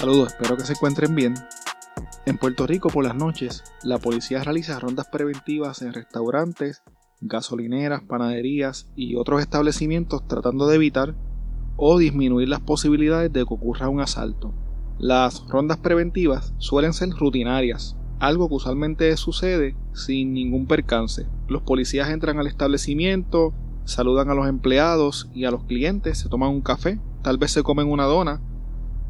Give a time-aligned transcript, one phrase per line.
[0.00, 1.34] Saludos, espero que se encuentren bien.
[2.24, 6.82] En Puerto Rico por las noches, la policía realiza rondas preventivas en restaurantes,
[7.20, 11.14] gasolineras, panaderías y otros establecimientos tratando de evitar
[11.76, 14.54] o disminuir las posibilidades de que ocurra un asalto.
[14.98, 21.26] Las rondas preventivas suelen ser rutinarias, algo que usualmente sucede sin ningún percance.
[21.46, 23.52] Los policías entran al establecimiento,
[23.84, 27.62] saludan a los empleados y a los clientes, se toman un café, tal vez se
[27.62, 28.40] comen una dona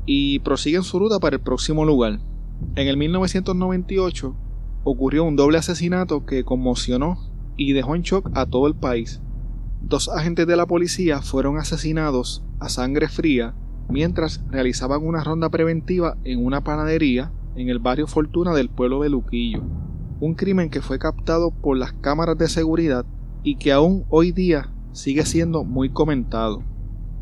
[0.06, 2.20] y prosiguen su ruta para el próximo lugar.
[2.76, 4.34] En el 1998
[4.84, 7.18] ocurrió un doble asesinato que conmocionó
[7.56, 9.20] y dejó en shock a todo el país.
[9.82, 13.54] Dos agentes de la policía fueron asesinados a sangre fría
[13.88, 19.10] mientras realizaban una ronda preventiva en una panadería en el barrio Fortuna del pueblo de
[19.10, 19.62] Luquillo.
[20.20, 23.04] Un crimen que fue captado por las cámaras de seguridad
[23.42, 26.62] y que aún hoy día sigue siendo muy comentado.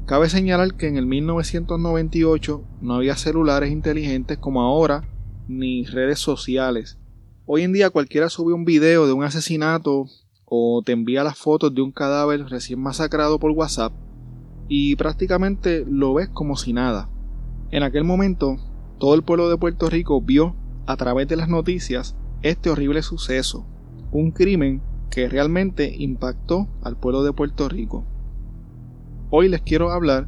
[0.09, 5.06] Cabe señalar que en el 1998 no había celulares inteligentes como ahora,
[5.48, 6.98] ni redes sociales.
[7.45, 10.06] Hoy en día cualquiera sube un video de un asesinato
[10.47, 13.92] o te envía las fotos de un cadáver recién masacrado por WhatsApp
[14.67, 17.11] y prácticamente lo ves como si nada.
[17.70, 18.56] En aquel momento,
[18.98, 20.56] todo el pueblo de Puerto Rico vio
[20.87, 23.67] a través de las noticias este horrible suceso,
[24.11, 28.06] un crimen que realmente impactó al pueblo de Puerto Rico.
[29.31, 30.27] Hoy les quiero hablar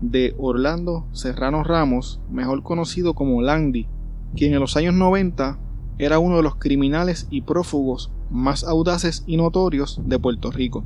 [0.00, 3.88] de Orlando Serrano Ramos, mejor conocido como Landy,
[4.36, 5.58] quien en los años 90
[5.98, 10.84] era uno de los criminales y prófugos más audaces y notorios de Puerto Rico.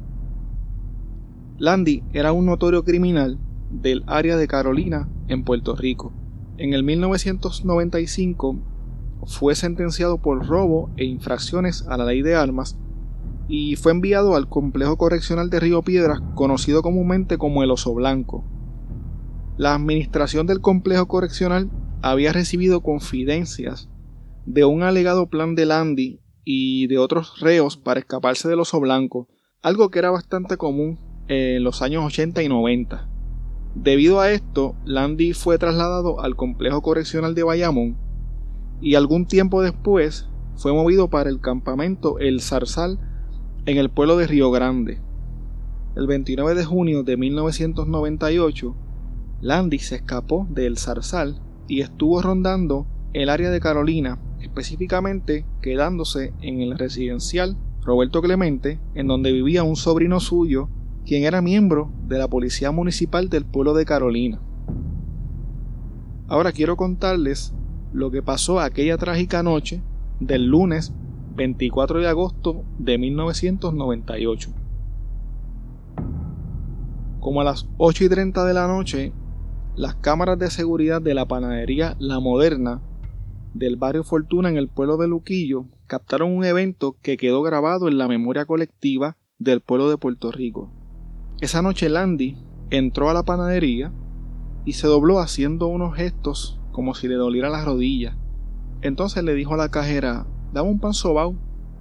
[1.59, 3.39] Landy era un notorio criminal
[3.71, 6.15] del área de Carolina en Puerto Rico.
[6.57, 8.57] En el 1995
[9.27, 12.79] fue sentenciado por robo e infracciones a la ley de armas
[13.49, 18.45] y fue enviado al complejo correccional de Río Piedras, conocido comúnmente como el Oso Blanco.
[19.57, 21.71] La administración del complejo correccional
[22.03, 23.89] había recibido confidencias
[24.47, 29.29] de un alegado plan de Landy y de otros reos para escaparse del Oso Blanco,
[29.63, 33.09] algo que era bastante común en los años 80 y 90.
[33.75, 37.99] Debido a esto, Landy fue trasladado al complejo correccional de Bayamón
[38.81, 42.99] y algún tiempo después fue movido para el campamento El Zarzal
[43.67, 45.01] en el pueblo de Río Grande.
[45.97, 48.77] El 29 de junio de 1998,
[49.41, 56.35] Landy se escapó de El Zarzal y estuvo rondando el área de Carolina, específicamente quedándose
[56.43, 60.69] en el residencial Roberto Clemente, en donde vivía un sobrino suyo,
[61.07, 64.43] quien era miembro de la Policía Municipal del pueblo de Carolina.
[66.29, 67.55] Ahora quiero contarles
[67.95, 69.83] lo que pasó aquella trágica noche
[70.21, 70.93] del lunes
[71.37, 74.51] 24 de agosto de 1998.
[77.21, 79.13] Como a las 8 y 30 de la noche,
[79.77, 82.81] las cámaras de seguridad de la panadería La Moderna
[83.55, 87.99] del barrio Fortuna en el pueblo de Luquillo captaron un evento que quedó grabado en
[87.99, 90.71] la memoria colectiva del pueblo de Puerto Rico.
[91.41, 92.37] Esa noche Landy
[92.71, 93.93] entró a la panadería
[94.65, 98.17] y se dobló haciendo unos gestos como si le doliera la rodilla.
[98.83, 101.35] Entonces le dijo a la cajera daba un pan sobao.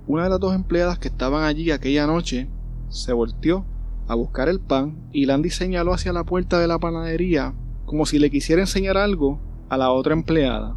[0.07, 2.49] Una de las dos empleadas que estaban allí aquella noche
[2.89, 3.65] se volteó
[4.07, 7.53] a buscar el pan y Landy señaló hacia la puerta de la panadería
[7.85, 9.39] como si le quisiera enseñar algo
[9.69, 10.75] a la otra empleada.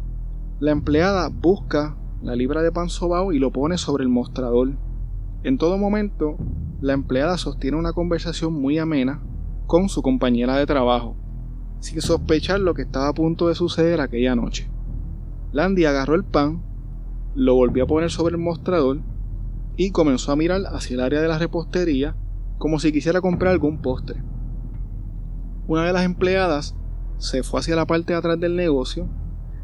[0.59, 4.77] La empleada busca la libra de pan sobao y lo pone sobre el mostrador.
[5.43, 6.37] En todo momento,
[6.79, 9.23] la empleada sostiene una conversación muy amena
[9.65, 11.15] con su compañera de trabajo,
[11.79, 14.69] sin sospechar lo que estaba a punto de suceder aquella noche.
[15.51, 16.66] Landy agarró el pan
[17.37, 18.99] lo volvió a poner sobre el mostrador
[19.75, 22.17] y comenzó a mirar hacia el área de la repostería
[22.57, 24.23] como si quisiera comprar algún postre.
[25.67, 26.75] Una de las empleadas
[27.19, 29.07] se fue hacia la parte de atrás del negocio.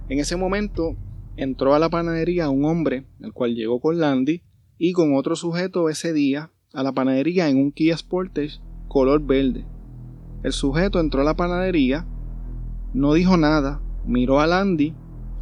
[0.08, 0.96] En ese momento
[1.36, 4.44] entró a la panadería un hombre, el cual llegó con Landy
[4.78, 9.66] y con otro sujeto ese día a la panadería en un Kia Sportage color verde.
[10.44, 12.06] El sujeto entró a la panadería,
[12.94, 14.94] no dijo nada, miró a Landy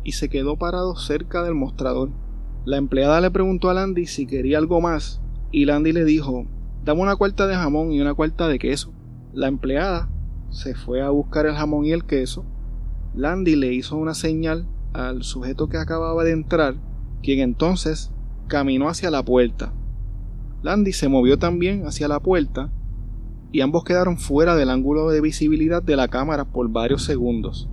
[0.05, 2.20] y se quedó parado cerca del mostrador.
[2.63, 5.19] La empleada le preguntó a Landy si quería algo más
[5.51, 6.45] y Landy le dijo,
[6.85, 8.93] dame una cuarta de jamón y una cuarta de queso.
[9.33, 10.09] La empleada
[10.51, 12.45] se fue a buscar el jamón y el queso.
[13.15, 16.75] Landy le hizo una señal al sujeto que acababa de entrar,
[17.23, 18.11] quien entonces
[18.47, 19.73] caminó hacia la puerta.
[20.61, 22.71] Landy se movió también hacia la puerta
[23.51, 27.67] y ambos quedaron fuera del ángulo de visibilidad de la cámara por varios segundos.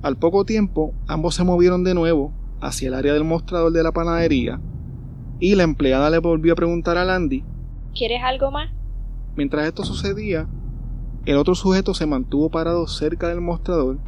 [0.00, 2.32] Al poco tiempo, ambos se movieron de nuevo
[2.64, 4.60] hacia el área del mostrador de la panadería
[5.38, 7.44] y la empleada le volvió a preguntar a Landy
[7.94, 8.72] ¿Quieres algo más?
[9.36, 10.48] Mientras esto sucedía,
[11.26, 14.00] el otro sujeto se mantuvo parado cerca del mostrador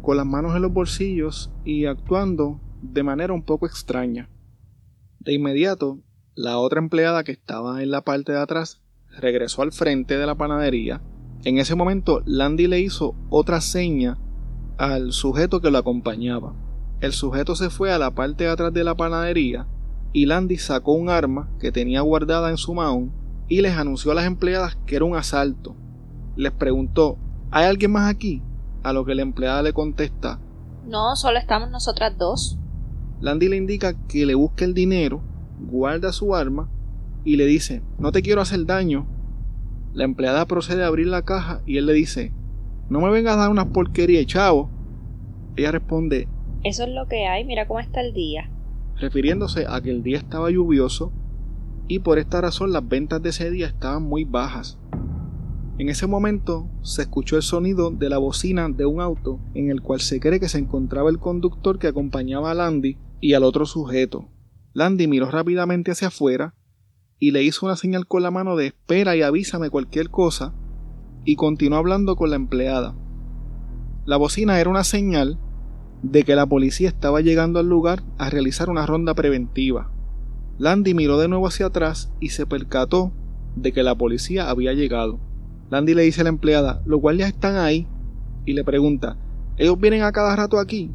[0.00, 4.30] con las manos en los bolsillos y actuando de manera un poco extraña.
[5.20, 5.98] De inmediato,
[6.34, 8.82] la otra empleada que estaba en la parte de atrás
[9.20, 11.02] regresó al frente de la panadería.
[11.44, 14.18] En ese momento, Landy le hizo otra seña
[14.78, 16.54] al sujeto que lo acompañaba.
[17.02, 19.66] El sujeto se fue a la parte de atrás de la panadería
[20.12, 23.12] y Landy sacó un arma que tenía guardada en su mahón
[23.48, 25.74] y les anunció a las empleadas que era un asalto.
[26.36, 27.18] Les preguntó,
[27.50, 28.40] ¿hay alguien más aquí?
[28.84, 30.38] A lo que la empleada le contesta,
[30.86, 32.56] No, solo estamos nosotras dos.
[33.20, 35.22] Landy le indica que le busque el dinero,
[35.58, 36.70] guarda su arma
[37.24, 39.08] y le dice, no te quiero hacer daño.
[39.92, 42.32] La empleada procede a abrir la caja y él le dice,
[42.88, 44.70] no me vengas a dar una porquería, chavo.
[45.56, 46.28] Ella responde,
[46.64, 48.48] Eso es lo que hay, mira cómo está el día.
[49.00, 51.12] refiriéndose a que el día estaba lluvioso
[51.88, 54.78] y por esta razón las ventas de ese día estaban muy bajas.
[55.78, 59.82] En ese momento se escuchó el sonido de la bocina de un auto en el
[59.82, 63.66] cual se cree que se encontraba el conductor que acompañaba a Landy y al otro
[63.66, 64.28] sujeto.
[64.74, 66.54] Landy miró rápidamente hacia afuera
[67.18, 70.54] y le hizo una señal con la mano de espera y avísame cualquier cosa
[71.24, 72.94] y continuó hablando con la empleada.
[74.04, 75.38] La bocina era una señal
[76.02, 79.90] de que la policía estaba llegando al lugar a realizar una ronda preventiva.
[80.58, 83.12] Landy miró de nuevo hacia atrás y se percató
[83.56, 85.20] de que la policía había llegado.
[85.70, 87.86] Landy le dice a la empleada, los guardias están ahí,
[88.44, 89.16] y le pregunta,
[89.56, 90.90] ¿ellos vienen a cada rato aquí?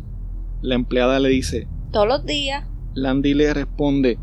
[0.61, 2.65] La empleada le dice, Todos los días.
[2.93, 4.19] Landy le responde,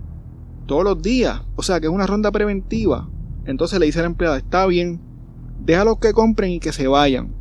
[0.67, 3.09] todos los días, o sea que es una ronda preventiva.
[3.47, 5.01] Entonces le dice a la empleada, está bien,
[5.61, 7.35] déjalos que compren y que se vayan.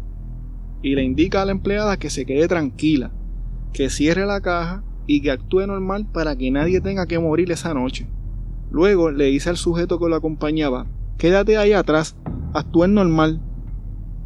[0.82, 3.12] Y le indica a la empleada que se quede tranquila,
[3.74, 7.74] que cierre la caja y que actúe normal para que nadie tenga que morir esa
[7.74, 8.08] noche.
[8.72, 10.88] Luego le dice al sujeto que lo acompañaba,
[11.18, 12.16] quédate ahí atrás,
[12.54, 13.42] actúen normal.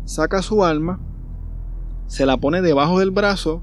[0.06, 1.02] Saca su arma,
[2.08, 3.62] se la pone debajo del brazo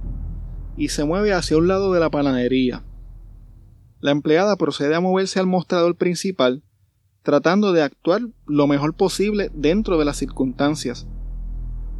[0.76, 2.82] y se mueve hacia un lado de la panadería.
[4.00, 6.62] La empleada procede a moverse al mostrador principal,
[7.22, 11.06] tratando de actuar lo mejor posible dentro de las circunstancias.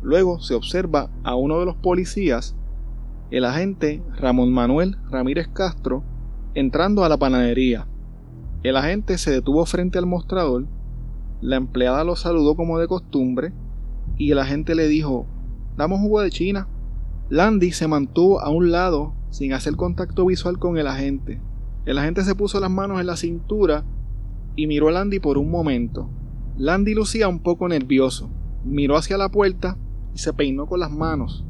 [0.03, 2.55] Luego se observa a uno de los policías,
[3.31, 6.05] el agente Ramón Manuel Ramírez Castro,
[6.55, 7.87] entrando a la panadería.
[8.63, 10.67] El agente se detuvo frente al mostrador,
[11.41, 13.53] la empleada lo saludó como de costumbre
[14.17, 15.27] y el agente le dijo,
[15.77, 16.69] damos jugo de China.
[17.29, 21.43] Landy se mantuvo a un lado sin hacer contacto visual con el agente.
[21.85, 23.85] El agente se puso las manos en la cintura
[24.57, 26.09] y miró a Landy por un momento.
[26.57, 28.31] Landy lucía un poco nervioso.
[28.65, 29.77] Miró hacia la puerta
[30.15, 31.45] y se peinó con las manos.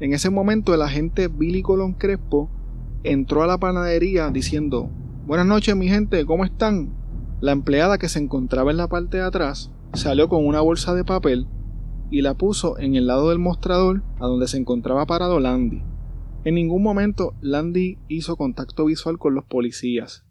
[0.00, 2.48] En ese momento el agente Billy Colón Crespo
[3.02, 4.90] entró a la panadería diciendo
[5.26, 6.94] Buenas noches mi gente, ¿cómo están?
[7.40, 11.04] La empleada que se encontraba en la parte de atrás salió con una bolsa de
[11.04, 11.48] papel
[12.12, 15.82] y la puso en el lado del mostrador a donde se encontraba parado Landy.
[16.44, 20.24] En ningún momento Landy hizo contacto visual con los policías.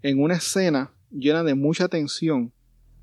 [0.00, 2.54] En una escena llena de mucha tensión,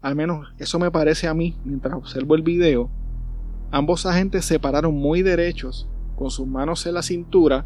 [0.02, 2.90] al menos eso me parece a mí mientras observo el video,
[3.74, 7.65] ambos agentes se pararon muy derechos, con sus manos en la cintura.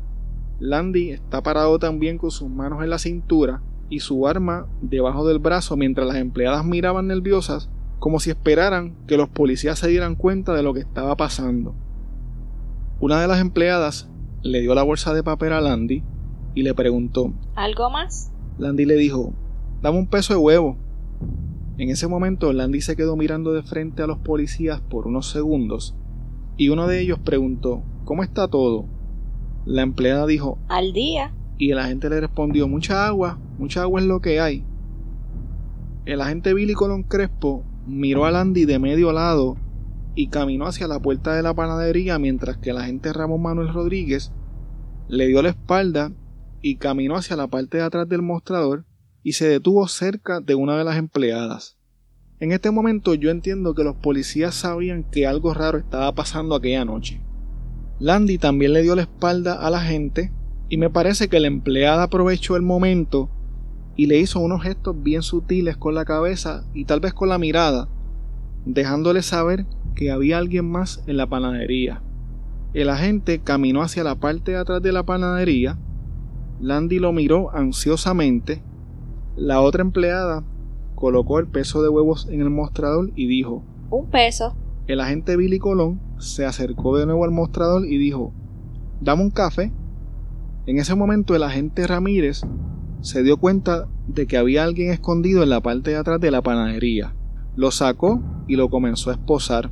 [0.58, 5.40] Landy está parado también con sus manos en la cintura y su arma debajo del
[5.40, 10.54] brazo mientras las empleadas miraban nerviosas como si esperaran que los policías se dieran cuenta
[10.54, 11.76] de lo que estaba pasando.
[13.02, 14.10] Una de las empleadas
[14.44, 16.04] le dio la bolsa de papel a Landy
[16.56, 18.32] y le preguntó ¿Algo más?
[18.58, 19.34] Landy le dijo
[19.82, 20.78] Dame un peso de huevo.
[21.78, 25.96] En ese momento Landy se quedó mirando de frente a los policías por unos segundos
[26.58, 28.86] y uno de ellos preguntó ¿Cómo está todo?
[29.66, 31.34] La empleada dijo Al día.
[31.58, 34.64] y el agente le respondió mucha agua, mucha agua es lo que hay.
[36.06, 39.58] El agente Billy Colón Crespo miró a Landy de medio lado
[40.16, 44.32] y caminó hacia la puerta de la panadería mientras que el agente Ramón Manuel Rodríguez
[45.10, 46.12] le dio la espalda
[46.62, 48.86] y caminó hacia la parte de atrás del mostrador
[49.28, 51.76] y se detuvo cerca de una de las empleadas.
[52.40, 56.86] En este momento yo entiendo que los policías sabían que algo raro estaba pasando aquella
[56.86, 57.20] noche.
[58.00, 60.32] Landy también le dio la espalda a la gente
[60.70, 63.30] y me parece que la empleada aprovechó el momento
[63.98, 67.38] y le hizo unos gestos bien sutiles con la cabeza y tal vez con la
[67.38, 67.90] mirada,
[68.64, 72.02] dejándole saber que había alguien más en la panadería.
[72.74, 75.78] El agente caminó hacia la parte de atrás de la panadería.
[76.62, 78.64] Landy lo miró ansiosamente.
[79.38, 80.44] La otra empleada
[80.96, 84.58] colocó el peso de huevos en el mostrador y dijo Un peso.
[84.88, 88.34] El agente Billy Colón se acercó de nuevo al mostrador y dijo
[89.00, 89.72] Dame un café.
[90.66, 92.42] En ese momento el agente Ramírez
[93.02, 96.42] se dio cuenta de que había alguien escondido en la parte de atrás de la
[96.42, 97.14] panadería.
[97.56, 99.70] Lo sacó y lo comenzó a esposar.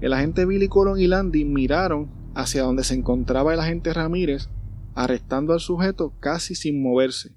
[0.00, 4.48] El agente Billy Colón y Landy miraron hacia donde se encontraba el agente Ramírez,
[4.94, 7.34] arrestando al sujeto casi sin moverse.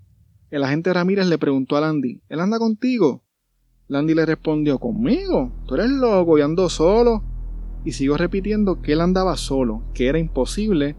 [0.49, 3.21] El agente Ramírez le preguntó a Landy, ¿él anda contigo?
[3.89, 5.51] Landy le respondió, ¿conmigo?
[5.65, 7.21] ¿Tú eres loco y ando solo?
[7.83, 10.95] Y siguió repitiendo que él andaba solo, que era imposible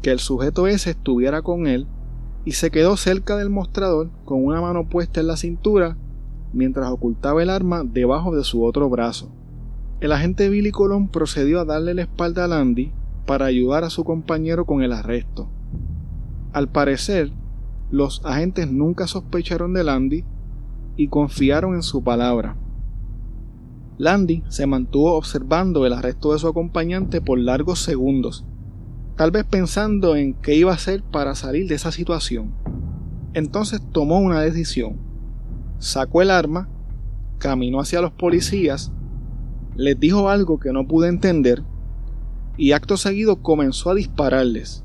[0.00, 1.86] que el sujeto ese estuviera con él,
[2.46, 5.98] y se quedó cerca del mostrador con una mano puesta en la cintura
[6.54, 9.30] mientras ocultaba el arma debajo de su otro brazo.
[10.00, 12.92] El agente Billy Colón procedió a darle la espalda a Landy
[13.26, 15.50] para ayudar a su compañero con el arresto.
[16.52, 17.32] Al parecer,
[17.90, 20.24] los agentes nunca sospecharon de Landy
[20.96, 22.56] y confiaron en su palabra.
[23.98, 28.44] Landy se mantuvo observando el arresto de su acompañante por largos segundos,
[29.16, 32.54] tal vez pensando en qué iba a hacer para salir de esa situación.
[33.34, 34.98] Entonces tomó una decisión.
[35.78, 36.68] Sacó el arma,
[37.38, 38.92] caminó hacia los policías,
[39.76, 41.62] les dijo algo que no pude entender
[42.56, 44.84] y acto seguido comenzó a dispararles.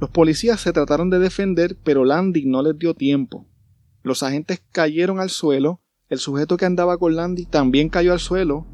[0.00, 3.46] Los policías se trataron de defender, pero Landy no les dio tiempo.
[4.02, 8.66] Los agentes cayeron al suelo, el sujeto que andaba con Landy también cayó al suelo,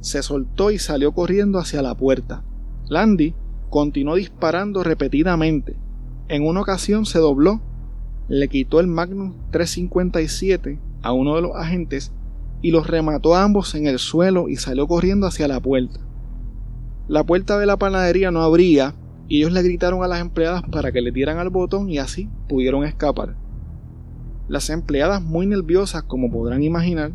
[0.00, 2.42] se soltó y salió corriendo hacia la puerta.
[2.88, 3.34] Landy
[3.68, 5.76] continuó disparando repetidamente.
[6.28, 7.60] En una ocasión se dobló,
[8.28, 12.12] le quitó el Magnum 357 a uno de los agentes
[12.62, 16.00] y los remató a ambos en el suelo y salió corriendo hacia la puerta.
[17.06, 18.94] La puerta de la panadería no abría
[19.30, 22.28] y ellos le gritaron a las empleadas para que le dieran al botón y así
[22.48, 23.36] pudieron escapar.
[24.48, 27.12] Las empleadas, muy nerviosas como podrán imaginar,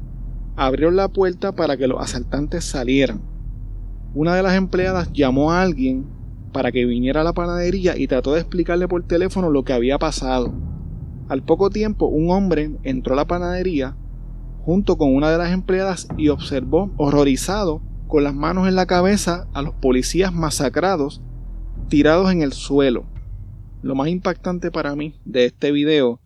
[0.56, 3.22] abrieron la puerta para que los asaltantes salieran.
[4.14, 6.06] Una de las empleadas llamó a alguien
[6.54, 10.00] para que viniera a la panadería y trató de explicarle por teléfono lo que había
[10.00, 10.54] pasado.
[11.28, 13.98] Al poco tiempo un hombre entró a la panadería
[14.64, 19.48] junto con una de las empleadas y observó horrorizado con las manos en la cabeza
[19.54, 21.22] a los policías masacrados
[21.90, 23.06] tirados en el suelo.
[23.82, 26.20] Lo más impactante para mí de este video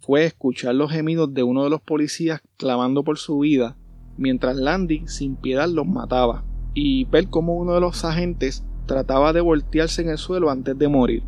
[0.00, 3.76] fue escuchar los gemidos de uno de los policías clamando por su vida
[4.16, 9.40] mientras Landy sin piedad los mataba y ver cómo uno de los agentes trataba de
[9.42, 11.22] voltearse en el suelo antes de morir.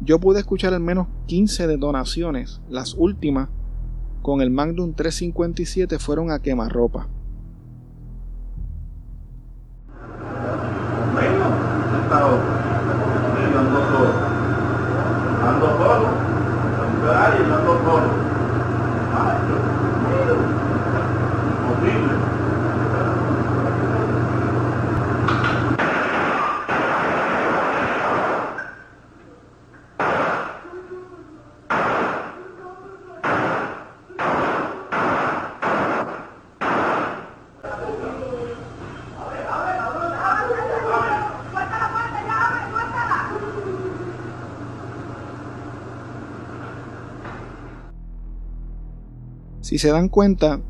[0.00, 3.48] Yo pude escuchar al menos 15 detonaciones, las últimas
[4.22, 7.08] con el Magnum 357 fueron a quemarropa.
[12.12, 12.36] estado
[13.52, 14.12] yo ando solo.
[15.48, 16.08] Ando solo,
[17.04, 18.08] y yo ando solo.
[19.14, 19.62] Ay, Dios
[20.02, 20.36] mío.
[21.70, 22.32] Imposible.
[49.72, 50.60] Si se dan cuenta,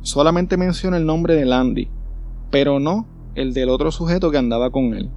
[0.00, 1.90] solamente menciona el nombre de Landy,
[2.50, 5.10] pero no el del otro sujeto que andaba con él.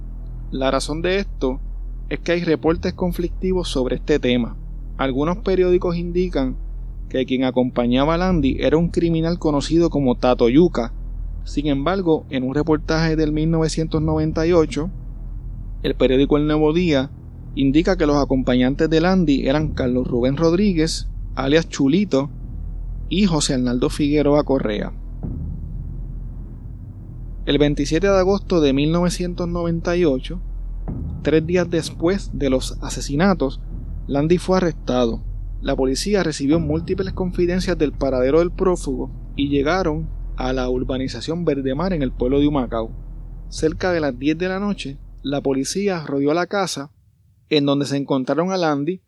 [0.50, 1.58] La razón de esto
[2.10, 4.58] es que hay reportes conflictivos sobre este tema.
[4.98, 6.58] Algunos periódicos indican
[7.08, 10.92] que quien acompañaba a Landy era un criminal conocido como Tato Yuca.
[11.44, 14.90] Sin embargo, en un reportaje del 1998,
[15.82, 17.10] el periódico El Nuevo Día
[17.54, 22.28] indica que los acompañantes de Landy eran Carlos Rubén Rodríguez, alias Chulito,
[23.10, 24.92] y José Arnaldo Figueroa Correa.
[27.44, 30.40] El 27 de agosto de 1998,
[31.22, 33.60] tres días después de los asesinatos,
[34.06, 35.24] Landy fue arrestado.
[35.60, 41.92] La policía recibió múltiples confidencias del paradero del prófugo y llegaron a la urbanización Verdemar
[41.92, 42.92] en el pueblo de Humacao.
[43.48, 46.92] Cerca de las 10 de la noche, la policía rodeó la casa
[47.48, 49.02] en donde se encontraron a Landy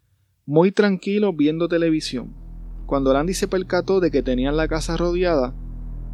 [0.44, 2.42] muy tranquilo viendo televisión.
[2.87, 5.55] Cuando Landy se percató de que tenían la casa rodeada,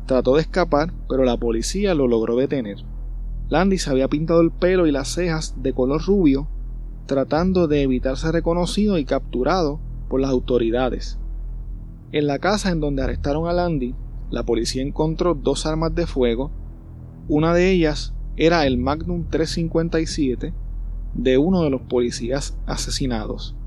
[0.07, 2.79] trató de escapar, pero la policía lo logró detener.
[3.49, 6.49] Landy se había pintado el pelo y las cejas de color rubio,
[7.07, 11.19] tratando de evitar ser reconocido y capturado por las autoridades.
[12.13, 13.95] En la casa en donde arrestaron a Landy,
[14.31, 16.51] la policía encontró dos armas de fuego.
[17.29, 20.55] Una de ellas era el Magnum 357
[21.15, 23.58] de uno de los policías asesinados.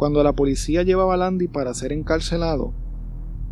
[0.00, 2.72] Cuando la policía llevaba a Landy para ser encarcelado,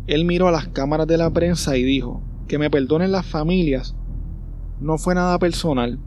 [0.07, 3.95] él miró a las cámaras de la prensa y dijo, que me perdonen las familias,
[4.79, 5.99] no fue nada personal.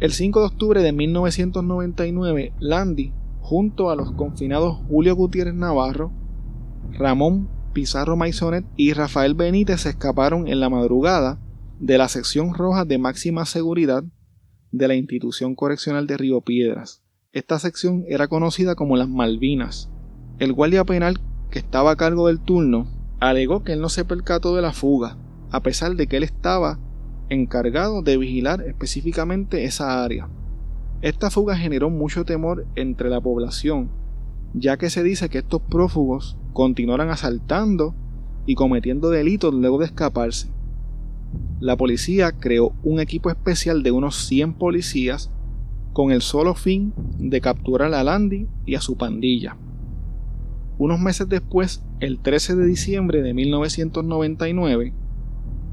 [0.00, 6.10] El 5 de octubre de 1999, Landy, junto a los confinados Julio Gutiérrez Navarro,
[6.94, 11.38] Ramón Pizarro Maisonet y Rafael Benítez se escaparon en la madrugada
[11.78, 14.02] de la sección roja de máxima seguridad
[14.72, 17.03] de la institución correccional de Río Piedras.
[17.34, 19.90] Esta sección era conocida como las Malvinas.
[20.38, 22.86] El guardia penal que estaba a cargo del turno
[23.18, 25.18] alegó que él no se percató de la fuga,
[25.50, 26.78] a pesar de que él estaba
[27.28, 30.28] encargado de vigilar específicamente esa área.
[31.02, 33.90] Esta fuga generó mucho temor entre la población,
[34.52, 37.96] ya que se dice que estos prófugos continuaron asaltando
[38.46, 40.52] y cometiendo delitos luego de escaparse.
[41.58, 45.32] La policía creó un equipo especial de unos 100 policías
[45.94, 49.56] con el solo fin de capturar a Landy y a su pandilla.
[50.76, 54.92] Unos meses después, el 13 de diciembre de 1999,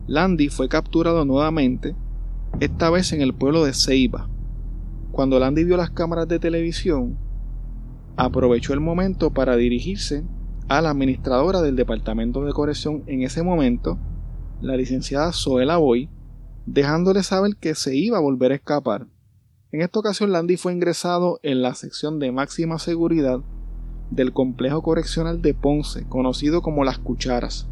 [0.05, 1.95] Landy fue capturado nuevamente,
[2.59, 4.29] esta vez en el pueblo de Ceiba.
[5.11, 7.17] Cuando Landy vio las cámaras de televisión,
[8.15, 10.23] aprovechó el momento para dirigirse
[10.67, 13.97] a la administradora del Departamento de Corrección en ese momento,
[14.61, 16.09] la licenciada Zoela Boy,
[16.67, 19.07] dejándole saber que se iba a volver a escapar.
[19.73, 23.39] En esta ocasión Landy fue ingresado en la sección de máxima seguridad
[24.09, 27.69] del complejo correccional de Ponce, conocido como Las Cucharas.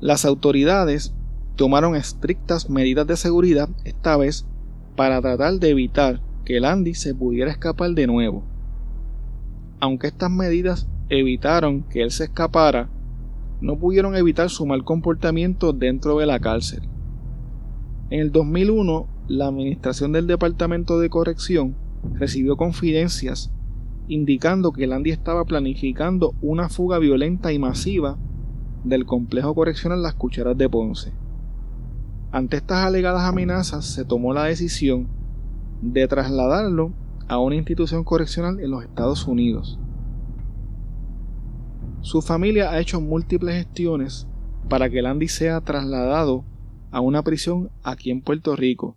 [0.00, 1.14] Las autoridades
[1.54, 4.48] tomaron estrictas medidas de seguridad, esta vez
[4.96, 8.42] para tratar de evitar que Landy se pudiera escapar de nuevo.
[9.78, 12.90] Aunque estas medidas evitaron que él se escapara,
[13.60, 16.82] no pudieron evitar su mal comportamiento dentro de la cárcel.
[18.10, 21.76] En el 2001, la administración del Departamento de Corrección
[22.14, 23.52] recibió confidencias
[24.08, 28.16] indicando que Landy estaba planificando una fuga violenta y masiva
[28.84, 31.12] del complejo correccional Las Cucharas de Ponce.
[32.32, 35.08] Ante estas alegadas amenazas se tomó la decisión
[35.82, 36.94] de trasladarlo
[37.28, 39.78] a una institución correccional en los Estados Unidos.
[42.00, 44.26] Su familia ha hecho múltiples gestiones
[44.70, 46.44] para que Landy sea trasladado
[46.90, 48.96] a una prisión aquí en Puerto Rico,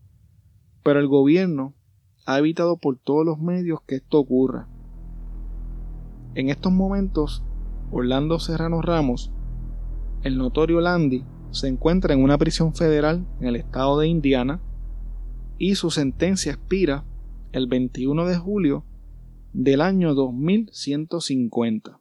[0.84, 1.74] pero el gobierno
[2.26, 4.68] ha evitado por todos los medios que esto ocurra.
[6.36, 7.44] En estos momentos,
[7.92, 9.32] Orlando Serrano Ramos,
[10.24, 14.62] el notorio Landy, se encuentra en una prisión federal en el estado de Indiana
[15.58, 17.06] y su sentencia expira
[17.52, 18.86] el 21 de julio
[19.54, 22.01] del año 2150.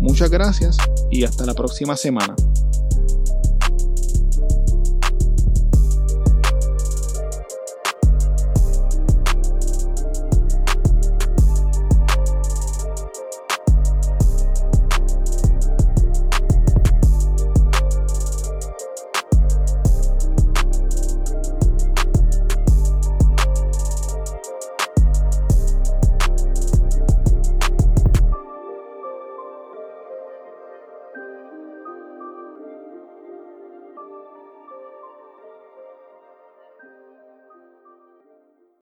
[0.00, 0.76] Muchas gracias
[1.10, 2.34] y hasta la próxima semana.